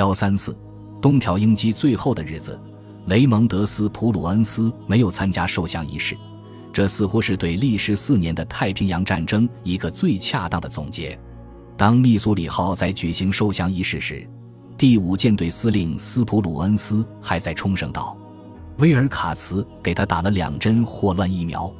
[0.00, 0.56] 幺三四，
[0.98, 2.58] 东条英机最后的日子，
[3.04, 6.16] 雷蒙德·斯普鲁恩斯没有参加受降仪式，
[6.72, 11.20] 这似乎是对历时四年的太平洋战争一个最恰当的总结。
[11.76, 14.26] 当密苏里号在举行受降仪式时，
[14.78, 18.16] 第五舰队司令斯普鲁恩斯还在冲绳岛，
[18.78, 21.70] 威尔卡茨给他打了两针霍乱疫苗。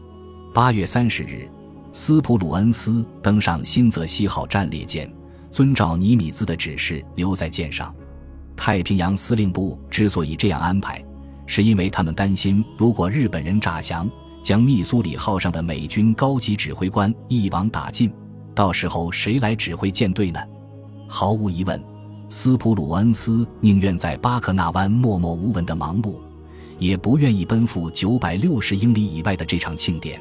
[0.52, 1.48] 八月三十日，
[1.91, 5.11] 斯普鲁恩斯登上新泽西号战列舰，
[5.50, 7.95] 遵照尼米兹的指示留在舰上。
[8.61, 11.02] 太平洋司令部之所以这样安排，
[11.46, 14.06] 是因为他们担心，如果日本人诈降，
[14.42, 18.12] 将密苏里号上的美军高级指挥官一网打尽，
[18.54, 20.38] 到时候谁来指挥舰队呢？
[21.09, 21.82] 毫无疑问，
[22.28, 26.16] 斯普鲁恩斯宁愿在巴克纳湾默默无闻的忙碌，
[26.79, 30.20] 也不愿意奔赴九百六十英里以外的这场庆典。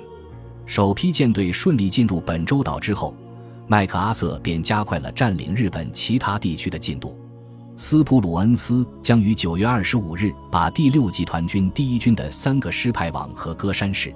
[0.65, 3.13] 首批舰队顺利进入本州岛之后，
[3.67, 7.13] 麦克阿瑟便加快了占领日本其他地区的进度。
[7.81, 14.13] 斯普鲁恩斯将于九月二十五日把第六集团军第一军的三个师派往和歌山市，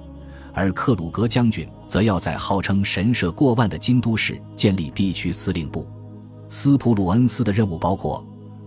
[0.52, 5.88] 而克鲁格将军则要在号称神社过万的京都市建立地区司令部。
[6.46, 8.22] 斯普鲁恩斯的任务包括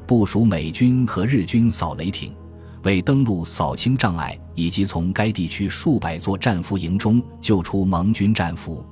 [0.07, 2.33] 部署美军和日军扫雷艇，
[2.81, 8.83] 为登陆扫清障碍，以及从该地区数百座战俘营中救出盟军战俘。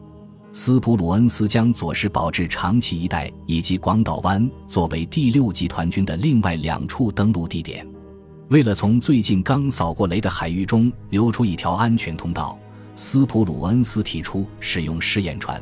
[0.57, 7.85] 斯普鲁恩斯将佐世保至长崎一带以及广岛湾作为第六集团军的另外两处登陆地点。
[8.47, 12.57] 为了从最近刚扫过雷的海域中留出一条安全通道，
[12.95, 15.61] 斯普鲁恩斯提出使用试验船。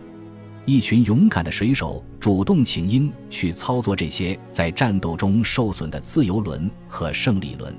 [0.63, 7.75] 一群勇敢的水手主动请缨去操作这些在战斗中受损的自由轮和胜利轮。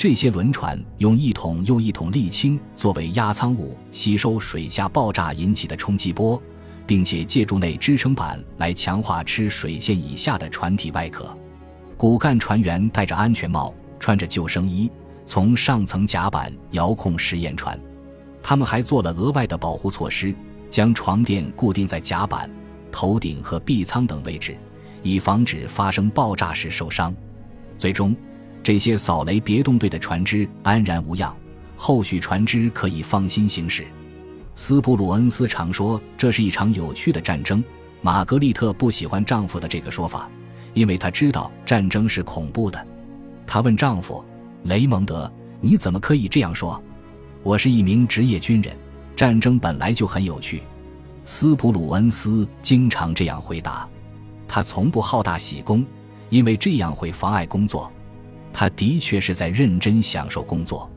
[0.00, 6.42] 这些轮船用一桶又一桶沥青作为压舱物，吸收水下爆炸引起的冲击波，
[6.86, 11.36] 并且借助内支撑板来强化吃水线以下的船体外壳。
[11.98, 14.90] 骨干船员戴着安全帽，穿着救生衣，
[15.26, 17.78] 从上层甲板遥控实验船。
[18.42, 20.34] 他们还做了额外的保护措施，
[20.70, 22.48] 将床垫固定在甲板、
[22.90, 24.56] 头顶和壁舱等位置，
[25.02, 27.14] 以防止发生爆炸时受伤。
[27.76, 28.16] 最终。
[28.62, 31.34] 这些扫雷别动队的船只安然无恙，
[31.76, 33.86] 后续船只可以放心行驶。
[34.54, 37.62] 斯普鲁恩斯常说这是一场有趣的战争。
[38.02, 40.28] 玛格丽特不喜欢丈夫的这个说法，
[40.72, 42.86] 因为她知道战争是恐怖的。
[43.46, 44.24] 她问丈夫
[44.64, 46.82] ：“雷蒙德，你怎么可以这样说
[47.42, 48.74] ？”“我是一名职业军人，
[49.14, 50.62] 战争本来就很有趣。”
[51.24, 53.86] 斯普鲁恩斯经常这样回答。
[54.48, 55.84] 他从不好大喜功，
[56.30, 57.92] 因为这样会妨碍工作。
[58.52, 60.90] 他的确是在认真享受工作，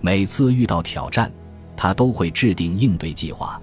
[0.00, 1.30] 每次遇到挑战，
[1.76, 3.60] 他都会制定应对计划。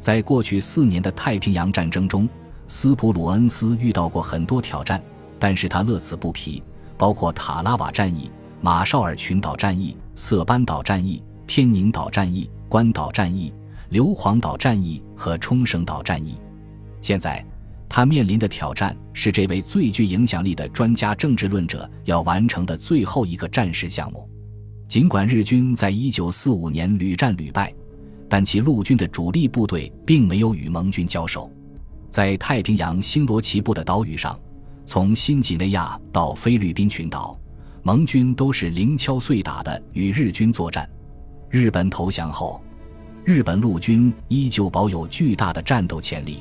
[0.00, 2.28] 在过去四年的太平洋战争中，
[2.66, 5.02] 斯普鲁恩斯遇到过很多挑战，
[5.38, 6.62] 但是他乐此不疲，
[6.98, 13.54] 包括塔拉瓦战役、马绍尔群岛战役、色班岛战役、天宁岛战役、关岛战役、
[13.90, 16.36] 硫磺岛战役和冲绳岛战役。
[17.00, 17.44] 现在。
[17.94, 24.26] 他面临的挑战是这位最具影响力的专家政治论者要完成的最后一个战时项目。
[24.88, 27.70] 尽管日军在一九四五年屡战屡败，
[28.30, 31.52] 但其陆军的主力部队并没有与盟军交手。
[32.08, 34.40] 在太平洋星罗棋布的岛屿上，
[34.86, 37.38] 从新几内亚到菲律宾群岛，
[37.82, 40.88] 盟军都是零敲碎打的与日军作战。
[41.50, 42.58] 日本投降后，
[43.22, 46.38] 日本陆军依旧保有巨大的战斗潜力。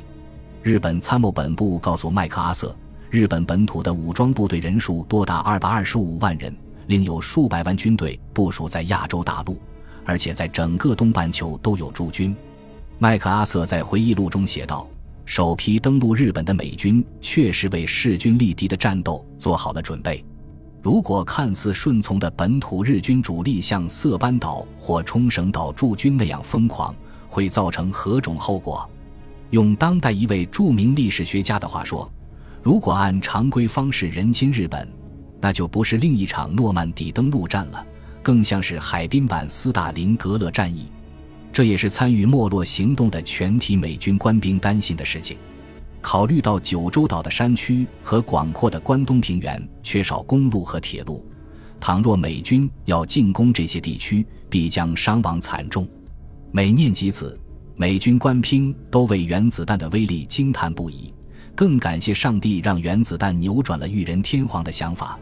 [0.64, 2.76] 日本参谋本部告诉麦克阿瑟，
[3.10, 6.56] 日本本土的武装部队人数多达二百二十五万人，
[6.86, 9.58] 另有数百万军队部署在亚洲大陆，
[10.06, 12.36] 而且在整个东半球都有驻军。
[13.00, 14.88] 麦克阿瑟在回忆录中写道
[15.26, 20.24] ：“首批登陆日本的美军确实为势均力敌的战斗做好了准备。
[20.84, 26.94] 如果看似顺从的本土日军主力像色班岛或冲绳岛驻军那样疯狂，
[27.28, 28.88] 会造成何种后果？”
[29.52, 32.10] 用当代一位著名历史学家的话说
[32.64, 34.88] ：“如果按常规方式人侵日本，
[35.42, 37.86] 那就不是另一场诺曼底登陆战了，
[38.24, 40.88] 更像是海滨版斯大林格勒战役。
[41.52, 45.38] 这也是参与没落行动的全体美军官兵担心的事情。
[46.00, 51.26] 考虑到九州岛的山区和广阔的关东平原缺少公路和铁路，
[51.78, 55.86] 倘若美军要进攻这些地区，必将伤亡惨重。
[56.54, 57.38] 每念及此。”
[57.82, 61.12] 美军官兵都为原子弹的威力惊叹不已，
[61.56, 65.18] 更感谢上帝让原子弹扭转了裕仁天皇的想法，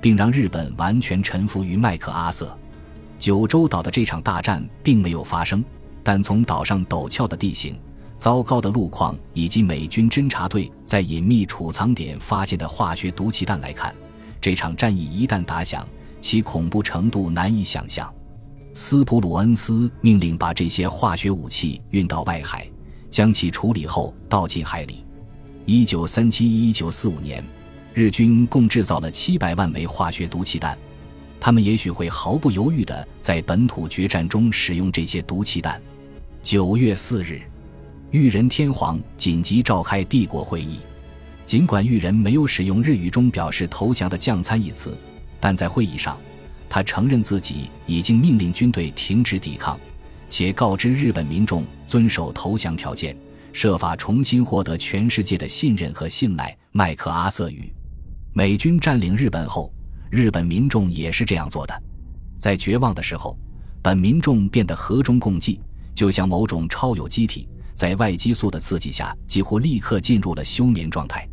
[0.00, 2.56] 并让日本完全臣服于麦克阿瑟。
[3.18, 5.64] 九州岛的这场大战并没有发生，
[6.04, 7.76] 但从岛上陡峭的地形、
[8.16, 13.92] 糟糕的路况以及美军侦察队在隐秘储藏点发现的化学毒气弹来看，
[14.40, 15.84] 这场战役一旦打响，
[16.20, 18.08] 其恐怖程度难以想象。
[18.78, 22.70] 斯普鲁恩斯命令把这些化学武器运到外海，
[23.10, 25.02] 将其处理后倒进海里。
[25.64, 27.42] 一九三七一九四五年，
[27.94, 30.76] 日军共制造了七百万枚化学毒气弹。
[31.40, 35.80] 他们也许会毫不犹豫地在本土决战中使用这些毒气弹。
[36.42, 37.40] 九月四日，
[38.10, 40.80] 裕仁天皇紧急召开帝国会议。
[41.46, 44.94] 尽管裕仁没有使用日语中表示投降的“降参”一词，
[45.40, 46.18] 但在会议上，
[46.68, 49.78] 他承认自己已经命令军队停止抵抗，
[50.28, 53.16] 且告知日本民众遵守投降条件，
[53.52, 56.56] 设法重新获得全世界的信任和信赖。
[56.72, 57.72] 麦克阿瑟语：
[58.32, 59.72] 美军占领日本后。
[60.08, 61.82] 日本民众也是这样做的，
[62.38, 63.36] 在绝望的时候，
[63.82, 65.60] 本民众变得和衷共济，
[65.96, 71.28] 就像某种超有机体，在外激素的刺激下，几乎立刻进入了休眠状态。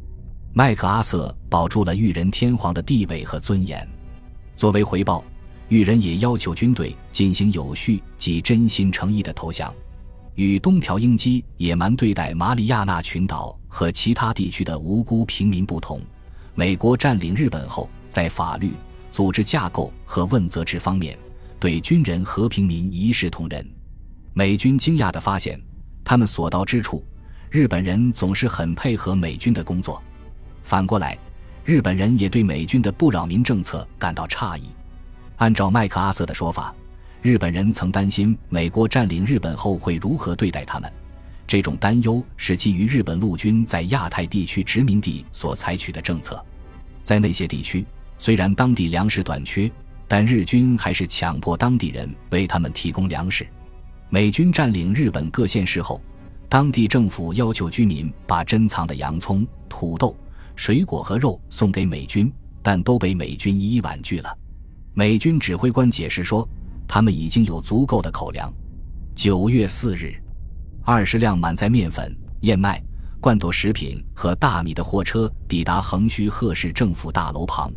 [0.54, 3.88] 麦克阿瑟保住了裕仁天皇的地位和尊严。
[4.56, 5.24] 作为回报，
[5.70, 9.74] 裕仁也要求军队进行有序及真心诚意的投降。
[10.36, 16.02] 与东条英机野蛮对待马里亚纳群岛和其他地区的无辜平民不同，
[16.56, 17.90] 美国占领日本后。
[18.10, 18.70] 在法律、
[19.10, 21.18] 组织架构和问责制方面，
[21.60, 23.68] 对军人和平民一视同仁。
[24.36, 25.60] 美军惊讶地发现，
[26.06, 27.04] 他们所到之处，
[27.50, 30.00] 日本人总是很配合美军的工作。
[30.62, 31.18] 反过来，
[31.66, 34.64] 日本人也对美军的不扰民政策感到诧异。
[35.38, 36.76] 按照麦克阿瑟的说法，
[37.22, 40.92] 日本人曾担心美国占领日本后会如何对待他们。
[41.48, 46.44] 这种担忧是基于日本陆军在亚太地区殖民地所采取的政策，
[47.02, 47.86] 在那些地区。
[48.18, 49.70] 虽然当地粮食短缺，
[50.08, 53.46] 但日军还是强迫当地人为他们提供粮食。
[54.10, 56.02] 美军占领日本各县市后，
[56.48, 60.16] 当地政府要求居民把珍藏的洋葱、土豆、
[60.56, 64.38] 水果和肉送给美军，但都被美军一一婉拒了。
[64.94, 66.48] 美军指挥官解释说，
[66.88, 68.54] 他们已经有足够的口粮。
[69.16, 70.16] 九月四日，
[70.84, 72.82] 二十辆满载面粉、燕麦、
[73.20, 77.72] 罐头食品和大米的货车抵达横须贺市政府大楼旁。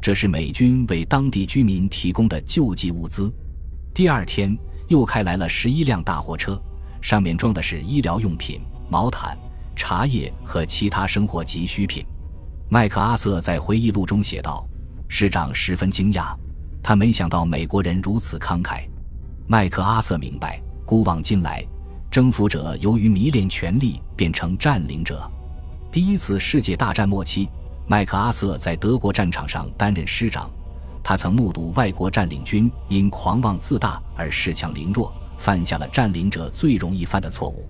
[0.00, 3.32] 这是美军为当地居民提供的救济物资。
[3.94, 4.56] 第二天
[4.88, 6.60] 又开来了十一辆大货车，
[7.00, 9.38] 上面装的是医疗用品、毛毯、
[9.76, 12.04] 茶叶和其他生活急需品。
[12.72, 14.66] 麦克阿瑟在回忆录中写道
[15.06, 16.34] ：“市长十分惊讶，
[16.82, 18.88] 他没想到美国人如此慷慨。”
[19.46, 21.62] 麦克阿瑟明白，古往今来，
[22.10, 25.30] 征服者由于迷恋权力变成占领者。
[25.90, 27.46] 第一次世界大战末期。
[27.86, 30.50] 麦克阿瑟在德国战场上担任师长，
[31.04, 37.68] 他曾目睹外国占领军因狂妄自大而恃强凌弱，犯下了占领者最容易犯的错误。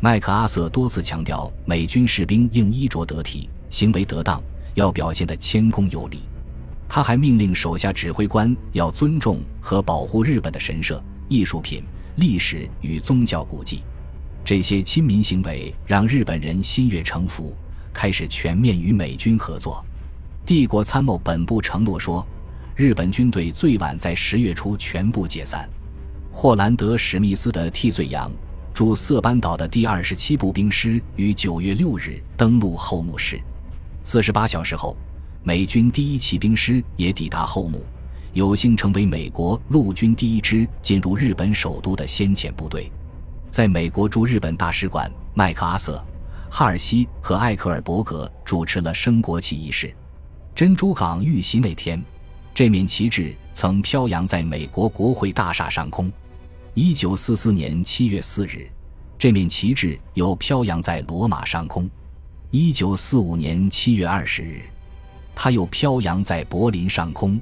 [0.00, 4.42] 麦克阿瑟多次强调，美军士兵应衣着得体，行为得当，
[4.74, 6.20] 要表现得谦恭有礼。
[6.88, 11.82] 他还命令手下指挥官要尊重和保护日本的神社、艺术品、
[12.16, 13.82] 历史与宗教古迹。
[14.44, 17.54] 这些亲民行为让日本人心悦诚服。
[17.96, 19.80] 开始全面与美军合作。
[20.44, 22.26] 帝国参谋本部承诺说，
[22.74, 25.70] 日本军队最晚在十月初全部解散。
[26.32, 28.28] 霍兰德·史密斯的替罪羊
[28.74, 33.40] 驻色班岛的第二十七步兵师于九月六日登陆后木市。
[34.06, 34.94] 四十八小时后，
[35.42, 37.82] 美军第一骑兵师也抵达后木，
[38.34, 42.92] 有幸成为美国陆军第一支进入日本首都的先遣部队。
[43.50, 46.04] 在美国驻日本大使馆，麦克阿瑟。
[46.50, 49.92] 哈尔西和艾克尔伯格主持了升国旗仪式。
[50.54, 52.00] 珍珠港遇袭那天，
[52.54, 56.12] 这面旗帜曾飘扬在美国国会大厦上空。
[56.74, 58.70] 一九四四年七月四日，
[59.18, 61.90] 这面旗帜又飘扬在罗马上空。
[62.56, 64.62] 一九四五年七月二十日，
[65.34, 67.36] 它又飘扬在柏林上空。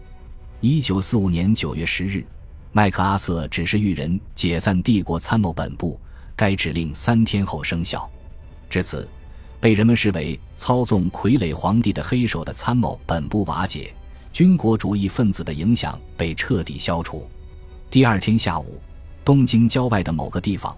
[0.63, 2.25] 一九四五年九月十日，
[2.73, 6.01] 麦克阿瑟指示裕人解散帝国参谋本部，
[6.35, 8.11] 该指令三天后生效。
[8.71, 9.07] 至此，
[9.61, 13.93] 被人们视为操纵傀儡皇帝的黑手的参谋本部瓦解，
[14.33, 17.29] 军国主义分子的影响被彻底消除。
[17.91, 18.81] 第二天下午，
[19.27, 20.75] 东京郊外的某个地方，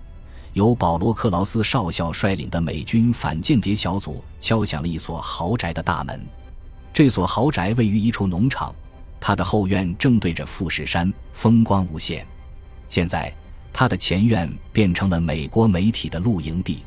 [0.55, 6.25] 由保罗·克劳斯少校率领的美军反间谍小组敲响了一所豪宅的大门。
[6.93, 8.73] 这所豪宅位于一处农场，
[9.19, 12.25] 它的后院正对着富士山，风光无限。
[12.89, 13.35] 现在，
[13.73, 16.85] 它的前院变成了美国媒体的露营地。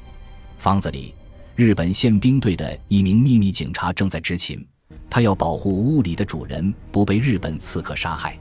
[0.57, 1.13] 房子里，
[1.57, 4.65] 日本宪兵队的一名秘密警察正在执勤，
[5.09, 8.39] 他要保护屋里的主人不被日本刺客杀害。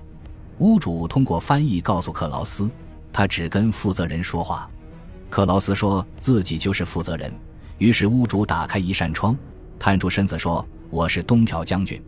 [0.59, 2.71] 屋主通过翻译告诉克劳斯，
[3.12, 4.71] 他只跟负责人说话。
[5.37, 7.31] 克劳斯说自己就是负责人。
[7.76, 9.37] 于是屋主打开一扇窗，
[9.78, 12.02] 探出身子说：“我是东条将军。”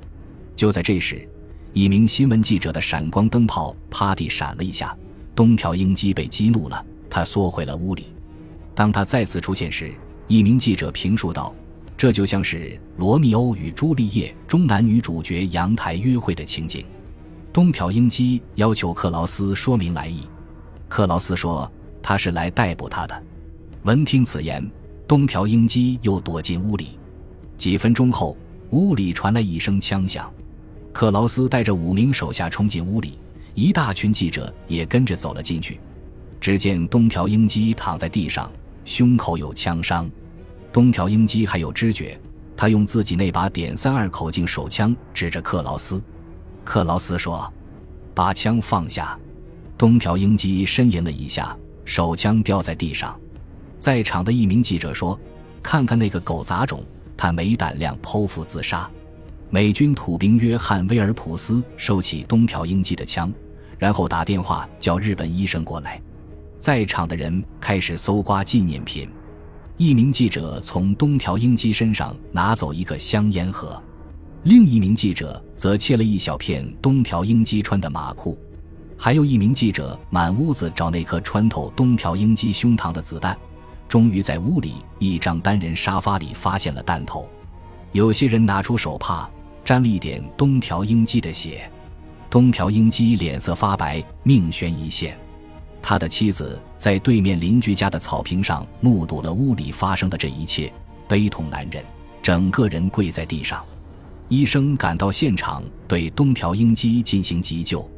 [0.56, 1.28] 就在这时，
[1.74, 4.96] 一名新闻记者的闪光灯泡啪地闪了一下，
[5.34, 8.06] 东条英机被激怒了，他缩回了屋里。
[8.74, 9.92] 当他再次出现时，
[10.26, 11.54] 一名记者评述道
[11.98, 12.56] ：“这就像是
[12.96, 16.82] 《罗密欧与朱丽叶》中男女主角阳台约会的情景。”
[17.52, 20.22] 东条英机要求克劳斯说明来意，
[20.88, 21.70] 克劳斯说
[22.02, 23.22] 他是来逮捕他的。
[23.82, 24.68] 闻听此言，
[25.06, 26.98] 东条英机又躲进屋里。
[27.56, 28.36] 几分钟后，
[28.70, 30.32] 屋里传来一声枪响，
[30.92, 33.18] 克劳斯带着五名手下冲进屋里，
[33.54, 35.80] 一大群记者也跟着走了进去。
[36.40, 38.50] 只见东条英机躺在地上，
[38.84, 40.08] 胸口有枪伤。
[40.72, 42.20] 东条英机还有知觉，
[42.56, 46.00] 他用自己那把点三二口径手枪指着克劳斯。
[46.64, 47.52] 克劳斯说
[48.14, 49.18] ：“把枪放下。”
[49.78, 51.56] 东条英机呻吟了一下，
[51.88, 53.18] 手枪掉在地上。
[53.78, 55.18] 在场的一名记者说
[55.62, 56.84] ：“看看那个狗杂种，
[57.16, 58.88] 他没胆量剖腹自杀。”
[59.48, 63.32] 美军土兵约翰·威尔普斯收起东条英机的枪，
[63.78, 65.98] 然后打电话叫日本医生过来。
[66.58, 69.08] 在场的人开始搜刮纪念品。
[69.78, 73.82] 一名记者从东条英机身上拿走一个香烟盒。
[74.42, 78.38] 另一名记者则切了一小片东条英机穿的马裤，
[79.00, 83.38] 还有一名记者满屋子找那颗穿透东条英机胸膛的子弹，
[83.88, 87.28] 终于在屋里一张单人沙发里发现了弹头。
[87.92, 89.30] 有些人拿出手帕
[89.64, 91.70] 沾了一点东条英机的血，
[92.28, 95.16] 东条英机脸色发白，命悬一线。
[95.80, 100.72] 他的妻子在对面邻居家的草坪上目睹了屋里发生的这一切，
[101.06, 101.84] 悲痛难忍，
[102.20, 103.64] 整个人跪在地上。
[104.28, 107.88] 医生赶到现场，对东条英机进行急救。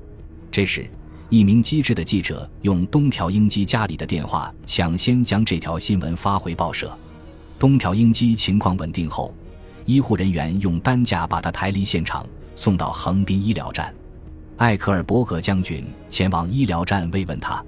[0.50, 0.88] 这时，
[1.28, 6.92] 一名机智的记者用东条英机家里的电话抢先将这条新闻发回报社。
[7.58, 9.34] 东条英机情况稳定后，
[9.84, 12.26] 医护人员用担架把他抬离现场，
[12.56, 13.94] 送到横滨医疗站。
[14.56, 17.64] 艾克尔伯格将军前往医疗站慰问他：“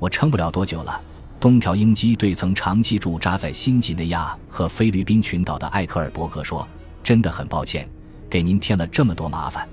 [0.00, 1.00] 我撑不了多久了。”
[1.38, 6.66] 东条英机对曾长期驻扎在新几内亚和菲律宾群岛的艾克尔伯格说。
[7.02, 7.86] 真的很抱歉，
[8.30, 9.68] 给您添了这么多麻烦。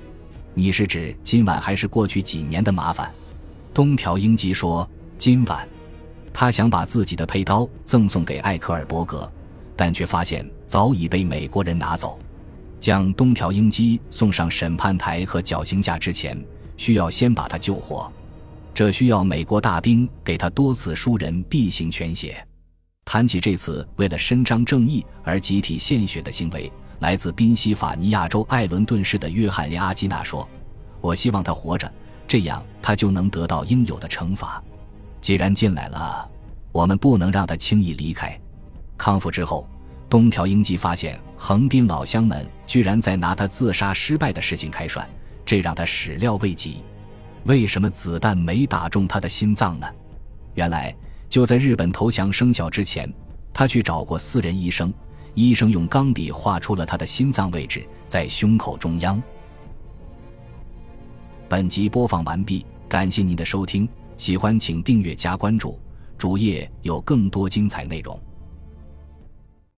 [0.54, 3.12] 你是指今晚还是过去几年的麻烦？
[3.74, 5.68] 东条英机说：“今晚。”
[6.34, 9.30] 他想把自己的佩刀赠送给艾克尔伯格，
[9.76, 12.20] 但却发现早已被美国人拿走。
[12.80, 16.38] 将东条英机送上审判台和绞刑架之前，
[16.78, 18.12] 需要先把他救活。
[18.74, 22.46] 这需要美国大兵给他多次输人必行全血。
[23.06, 26.72] 谈起这次为了伸张正义而集体献血的行为。
[27.02, 30.48] 来自宾夕法尼亚州艾伦顿市的约翰·阿基纳说
[31.02, 31.92] ：“我希望他活着，
[32.28, 34.64] 这样他就能得到应有的惩罚。
[35.20, 36.30] 既然进来了，
[36.72, 38.40] 我们不能让他轻易离开。”
[39.00, 39.68] 康复之后，
[40.08, 45.04] 东条英机发现横滨老乡们居然在拿他自杀失败的事情开涮，
[45.44, 46.84] 这让他始料未及。
[47.46, 49.88] 为什么子弹没打中他的心脏呢？
[50.54, 50.96] 原来
[51.28, 53.12] 就在日本投降生效之前，
[53.52, 54.94] 他去找过私人医生。
[55.34, 59.22] 医生用钢笔画出了他的心脏位置，在胸口中央。
[61.48, 65.80] 本集播放完毕，感谢您的收听，喜欢请订阅加关注，
[66.18, 68.20] 主页有更多精彩内容。